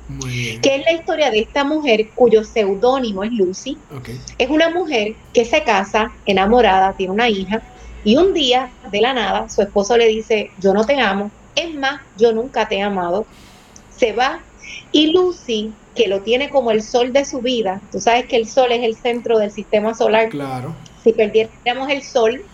[0.62, 3.78] que es la historia de esta mujer cuyo seudónimo es Lucy.
[4.38, 7.62] Es una mujer que se casa, enamorada, tiene una hija,
[8.04, 11.74] y un día, de la nada, su esposo le dice, yo no te amo, es
[11.74, 13.26] más, yo nunca te he amado.
[13.90, 14.40] Se va
[14.92, 18.46] y Lucy, que lo tiene como el sol de su vida, tú sabes que el
[18.46, 20.28] sol es el centro del sistema solar.
[20.28, 20.74] Claro.
[21.02, 22.44] Si perdiéramos el sol,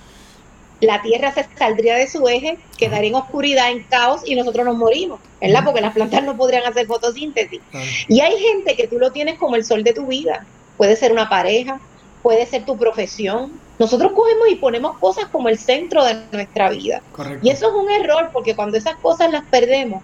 [0.87, 4.77] la Tierra se saldría de su eje, quedaría en oscuridad, en caos y nosotros nos
[4.77, 5.65] morimos, ¿verdad?
[5.65, 7.61] Porque las plantas no podrían hacer fotosíntesis.
[8.09, 10.45] Y hay gente que tú lo tienes como el sol de tu vida.
[10.77, 11.81] Puede ser una pareja,
[12.23, 17.03] puede ser tu profesión, nosotros cogemos y ponemos cosas como el centro de nuestra vida.
[17.43, 20.03] Y eso es un error porque cuando esas cosas las perdemos,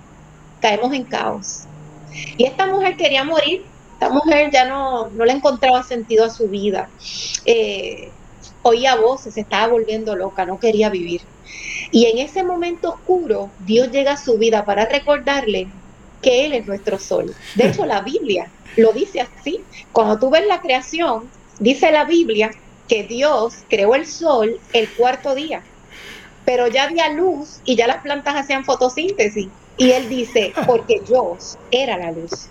[0.61, 1.65] caemos en caos.
[2.37, 6.49] Y esta mujer quería morir, esta mujer ya no, no le encontraba sentido a su
[6.49, 6.89] vida.
[7.45, 8.11] Eh,
[8.69, 11.23] oía voces, se estaba volviendo loca, no quería vivir.
[11.91, 15.69] Y en ese momento oscuro, Dios llega a su vida para recordarle
[16.23, 17.35] que Él es nuestro sol.
[17.55, 19.61] De hecho, la Biblia lo dice así.
[19.93, 22.51] Cuando tú ves la creación, dice la Biblia
[22.89, 25.63] que Dios creó el sol el cuarto día,
[26.45, 29.49] pero ya había luz y ya las plantas hacían fotosíntesis.
[29.79, 31.37] Y él dice, porque yo
[31.71, 32.49] era la luz.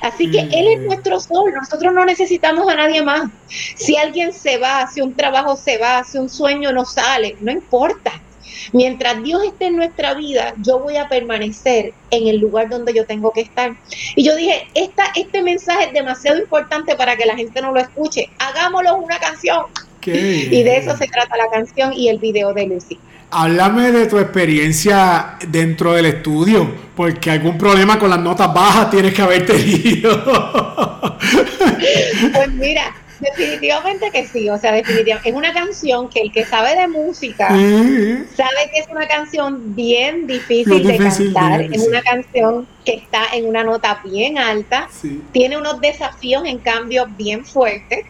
[0.00, 0.86] Así que Él es mm.
[0.86, 3.30] nuestro sol, nosotros no necesitamos a nadie más.
[3.48, 7.52] Si alguien se va, si un trabajo se va, si un sueño no sale, no
[7.52, 8.20] importa.
[8.72, 13.06] Mientras Dios esté en nuestra vida, yo voy a permanecer en el lugar donde yo
[13.06, 13.74] tengo que estar.
[14.16, 17.80] Y yo dije, esta, este mensaje es demasiado importante para que la gente no lo
[17.80, 18.30] escuche.
[18.38, 19.66] Hagámoslo una canción.
[20.12, 22.98] Y de eso se trata la canción y el video de Lucy.
[23.30, 29.12] Háblame de tu experiencia dentro del estudio, porque algún problema con las notas bajas tienes
[29.12, 30.10] que haber tenido.
[32.34, 35.28] Pues mira, Definitivamente que sí, o sea, definitivamente.
[35.28, 40.26] Es una canción que el que sabe de música sabe que es una canción bien
[40.26, 41.62] difícil, de cantar.
[41.62, 44.88] es una canción que está en una nota bien alta,
[45.32, 48.04] tiene unos desafíos en cambio bien fuertes,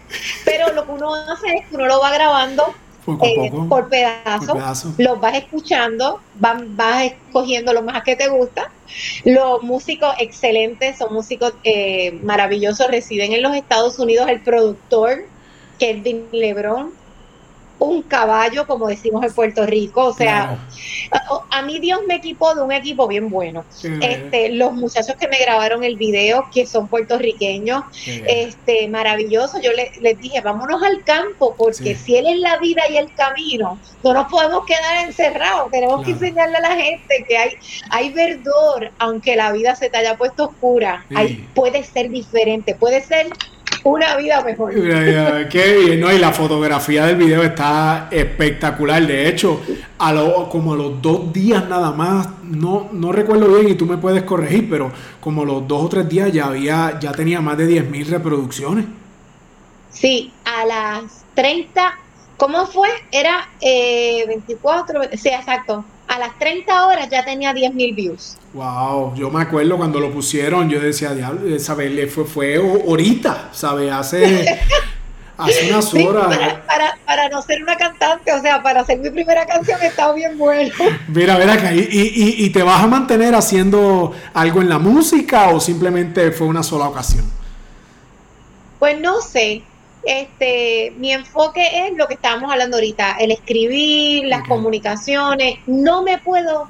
[0.44, 2.74] pero lo que uno hace es que uno lo va grabando
[3.22, 8.70] eh, por pedazos, los vas escuchando, van, vas escogiendo lo más que te gusta.
[9.24, 14.28] Los músicos excelentes, son músicos eh, maravillosos, residen en los Estados Unidos.
[14.28, 15.26] El productor,
[15.78, 16.92] Kevin Lebron,
[17.78, 20.04] un caballo, como decimos en Puerto Rico.
[20.04, 20.58] O sea,
[21.50, 23.64] a, mí Dios me equipó de un equipo bien bueno.
[24.00, 29.60] Este, los muchachos que me grabaron el video, que son puertorriqueños, este, maravilloso.
[29.60, 33.78] Yo les dije, vámonos al campo, porque si Él es la vida y el camino,
[34.02, 35.70] no nos podemos quedar encerrados.
[35.70, 37.50] Tenemos que enseñarle a la gente que hay,
[37.90, 41.04] hay verdor, aunque la vida se te haya puesto oscura.
[41.14, 43.28] Hay, puede ser diferente, puede ser
[43.84, 44.72] una vida mejor.
[44.72, 46.12] Qué bien, ¿no?
[46.12, 49.06] Y la fotografía del video está espectacular.
[49.06, 49.60] De hecho,
[49.98, 53.86] a lo, como a los dos días nada más, no, no recuerdo bien y tú
[53.86, 57.56] me puedes corregir, pero como los dos o tres días ya había, ya tenía más
[57.58, 58.86] de 10.000 reproducciones.
[59.90, 61.98] Sí, a las 30,
[62.36, 62.88] ¿cómo fue?
[63.12, 68.36] Era eh, 24, sí, exacto a las 30 horas ya tenía 10.000 views.
[68.52, 72.12] Wow, yo me acuerdo cuando lo pusieron, yo decía, diablo, ¿sabes?
[72.12, 73.90] Fue, fue ahorita, ¿sabes?
[73.92, 74.60] Hace,
[75.36, 76.38] hace unas horas.
[76.66, 80.38] para, para, no ser una cantante, o sea, para hacer mi primera canción estaba bien
[80.38, 80.72] bueno.
[81.08, 85.48] Mira, mira acá, ¿y, y, y te vas a mantener haciendo algo en la música
[85.48, 87.24] o simplemente fue una sola ocasión?
[88.78, 89.62] Pues no sé,
[90.06, 95.58] este, mi enfoque es lo que estábamos hablando ahorita, el escribir, las comunicaciones.
[95.66, 96.68] No me puedo,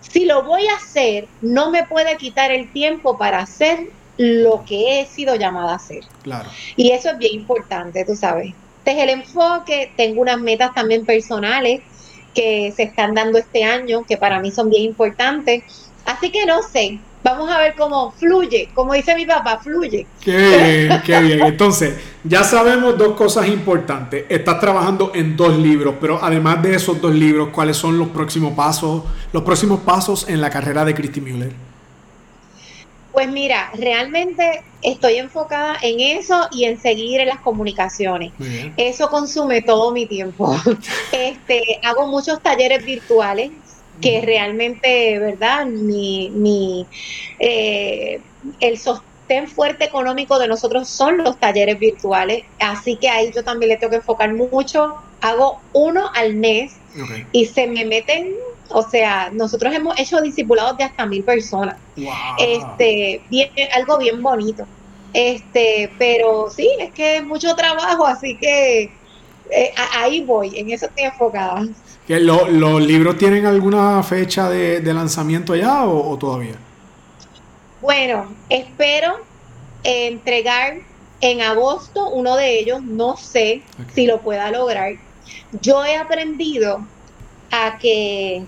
[0.00, 5.00] si lo voy a hacer, no me puede quitar el tiempo para hacer lo que
[5.00, 6.04] he sido llamada a hacer.
[6.22, 6.48] Claro.
[6.76, 8.54] Y eso es bien importante, tú sabes.
[8.78, 11.80] Este es el enfoque, tengo unas metas también personales
[12.34, 15.62] que se están dando este año, que para mí son bien importantes.
[16.04, 20.06] Así que no sé, Vamos a ver cómo fluye, como dice mi papá, fluye.
[20.20, 21.40] Qué bien, qué bien.
[21.40, 24.26] Entonces, ya sabemos dos cosas importantes.
[24.28, 28.52] Estás trabajando en dos libros, pero además de esos dos libros, ¿cuáles son los próximos
[28.52, 31.52] pasos, los próximos pasos en la carrera de Christy Müller?
[33.10, 38.32] Pues mira, realmente estoy enfocada en eso y en seguir en las comunicaciones.
[38.76, 40.54] Eso consume todo mi tiempo.
[41.12, 43.50] Este, hago muchos talleres virtuales
[44.00, 45.66] que realmente, ¿verdad?
[45.66, 46.86] Mi, mi,
[47.38, 48.20] eh,
[48.60, 53.70] el sostén fuerte económico de nosotros son los talleres virtuales, así que ahí yo también
[53.70, 54.94] le tengo que enfocar mucho.
[55.20, 56.76] Hago uno al mes
[57.32, 58.34] y se me meten,
[58.68, 61.76] o sea, nosotros hemos hecho discipulados de hasta mil personas.
[62.38, 64.66] Este, bien, algo bien bonito.
[65.14, 68.90] Este, pero sí, es que es mucho trabajo, así que
[69.50, 71.62] eh, ahí voy, en eso estoy enfocada.
[72.06, 76.56] ¿Los libros tienen alguna fecha de, lanzamiento ya o, todavía?
[77.80, 79.20] Bueno, espero
[79.82, 80.78] entregar
[81.20, 83.62] en agosto uno de ellos, no sé
[83.94, 84.94] si lo pueda lograr.
[85.62, 86.86] Yo he aprendido
[87.50, 88.42] a que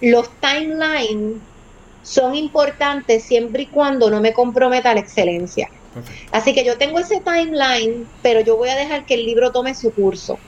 [0.00, 1.40] los timelines
[2.02, 5.70] son importantes siempre y cuando no me comprometa la excelencia.
[6.32, 9.74] Así que yo tengo ese timeline, pero yo voy a dejar que el libro tome
[9.74, 10.38] su curso.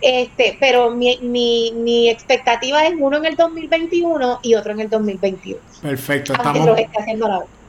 [0.00, 4.90] Este, pero mi, mi, mi, expectativa es uno en el 2021 y otro en el
[4.90, 5.60] 2021.
[5.82, 6.78] Perfecto, estamos,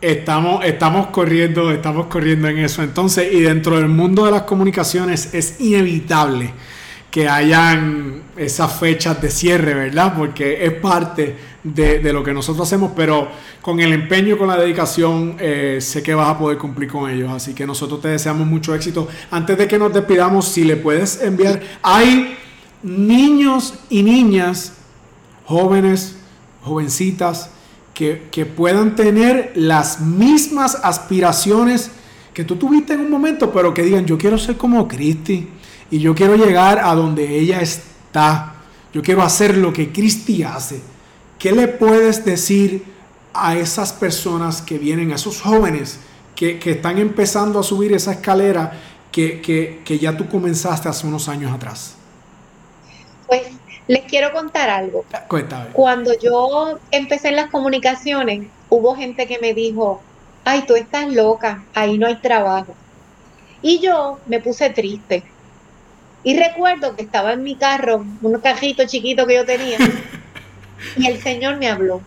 [0.02, 2.84] estamos, estamos corriendo, estamos corriendo en eso.
[2.84, 6.54] Entonces, y dentro del mundo de las comunicaciones es inevitable
[7.16, 10.14] que hayan esas fechas de cierre, ¿verdad?
[10.18, 13.30] Porque es parte de, lo que nosotros hacemos, pero
[13.62, 17.32] con el empeño, con la dedicación, eh, sé que vas a poder cumplir con ellos.
[17.32, 19.08] Así que nosotros te deseamos mucho éxito.
[19.32, 22.36] Antes de que nos despidamos, si le puedes enviar, hay
[22.84, 24.74] niños y niñas,
[25.46, 26.18] jóvenes,
[26.64, 27.50] jovencitas,
[27.94, 31.92] que, que puedan tener las mismas aspiraciones
[32.34, 35.48] que tú tuviste en un momento, pero que digan, yo quiero ser como Cristi
[35.96, 38.56] y yo quiero llegar a donde ella está.
[38.94, 40.82] Yo quiero hacer lo que Cristi hace.
[41.40, 42.84] ¿Qué le puedes decir
[43.34, 46.02] a esas personas que vienen, a esos jóvenes
[46.36, 48.74] que, están empezando a subir esa escalera
[49.10, 49.40] que,
[49.86, 51.96] que, ya tú comenzaste hace unos años atrás?
[53.28, 53.44] Pues
[53.88, 55.06] les quiero contar algo.
[55.30, 55.68] Cuéntame.
[55.72, 60.02] Cuando yo empecé en las comunicaciones, hubo gente que me dijo,
[60.44, 62.74] ay, tú estás loca, ahí no hay trabajo.
[63.62, 65.24] Y yo me puse triste.
[66.26, 69.78] Y recuerdo que estaba en mi carro, un cajito chiquito que yo tenía,
[70.98, 72.02] y el Señor me habló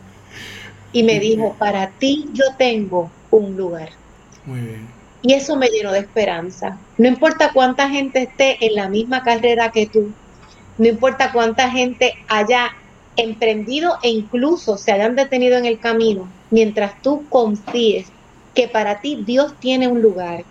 [0.93, 3.91] y me dijo, para ti yo tengo un lugar.
[4.45, 4.89] Muy bien.
[5.23, 6.79] Y eso me llenó de esperanza.
[6.97, 10.11] No importa cuánta gente esté en la misma carrera que tú,
[10.79, 12.73] no importa cuánta gente haya
[13.17, 18.09] emprendido e incluso se hayan detenido en el camino, mientras tú confíes
[18.53, 20.43] que para ti Dios tiene un lugar.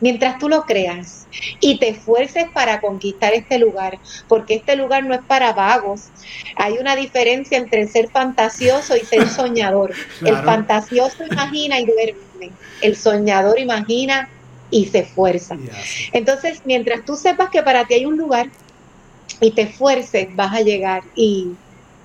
[0.00, 1.26] Mientras tú lo creas
[1.60, 6.08] y te esfuerces para conquistar este lugar, porque este lugar no es para vagos.
[6.56, 9.94] Hay una diferencia entre ser fantasioso y ser soñador.
[10.24, 12.52] El fantasioso imagina y duerme.
[12.82, 14.28] El soñador imagina
[14.70, 15.56] y se esfuerza.
[16.12, 18.48] Entonces, mientras tú sepas que para ti hay un lugar
[19.40, 21.52] y te esfuerces, vas a llegar y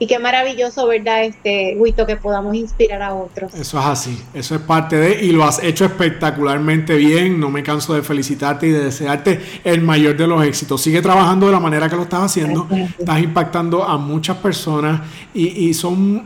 [0.02, 1.26] y qué maravilloso, ¿verdad?
[1.26, 3.54] Este, Huito, que podamos inspirar a otros.
[3.54, 7.40] Eso es así, eso es parte de, y lo has hecho espectacularmente bien.
[7.40, 10.82] No me canso de felicitarte y de desearte el mayor de los éxitos.
[10.82, 15.02] Sigue trabajando de la manera que lo estás haciendo, estás impactando a muchas personas
[15.36, 16.24] y, y son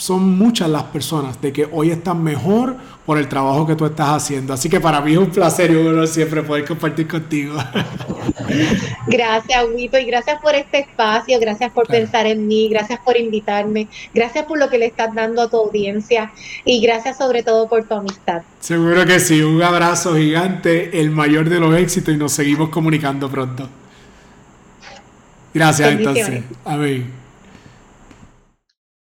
[0.00, 2.74] son muchas las personas de que hoy están mejor
[3.04, 4.54] por el trabajo que tú estás haciendo.
[4.54, 7.54] Así que para mí es un placer y un siempre poder compartir contigo.
[9.06, 13.88] Gracias, Huito, y gracias por este espacio, gracias por pensar en mí, gracias por invitarme,
[14.14, 16.32] gracias por lo que le estás dando a tu audiencia
[16.64, 18.42] y gracias sobre todo por tu amistad.
[18.60, 23.28] Seguro que sí, un abrazo gigante, el mayor de los éxitos y nos seguimos comunicando
[23.30, 23.68] pronto.
[25.52, 26.44] Gracias entonces.
[26.64, 27.19] Amén.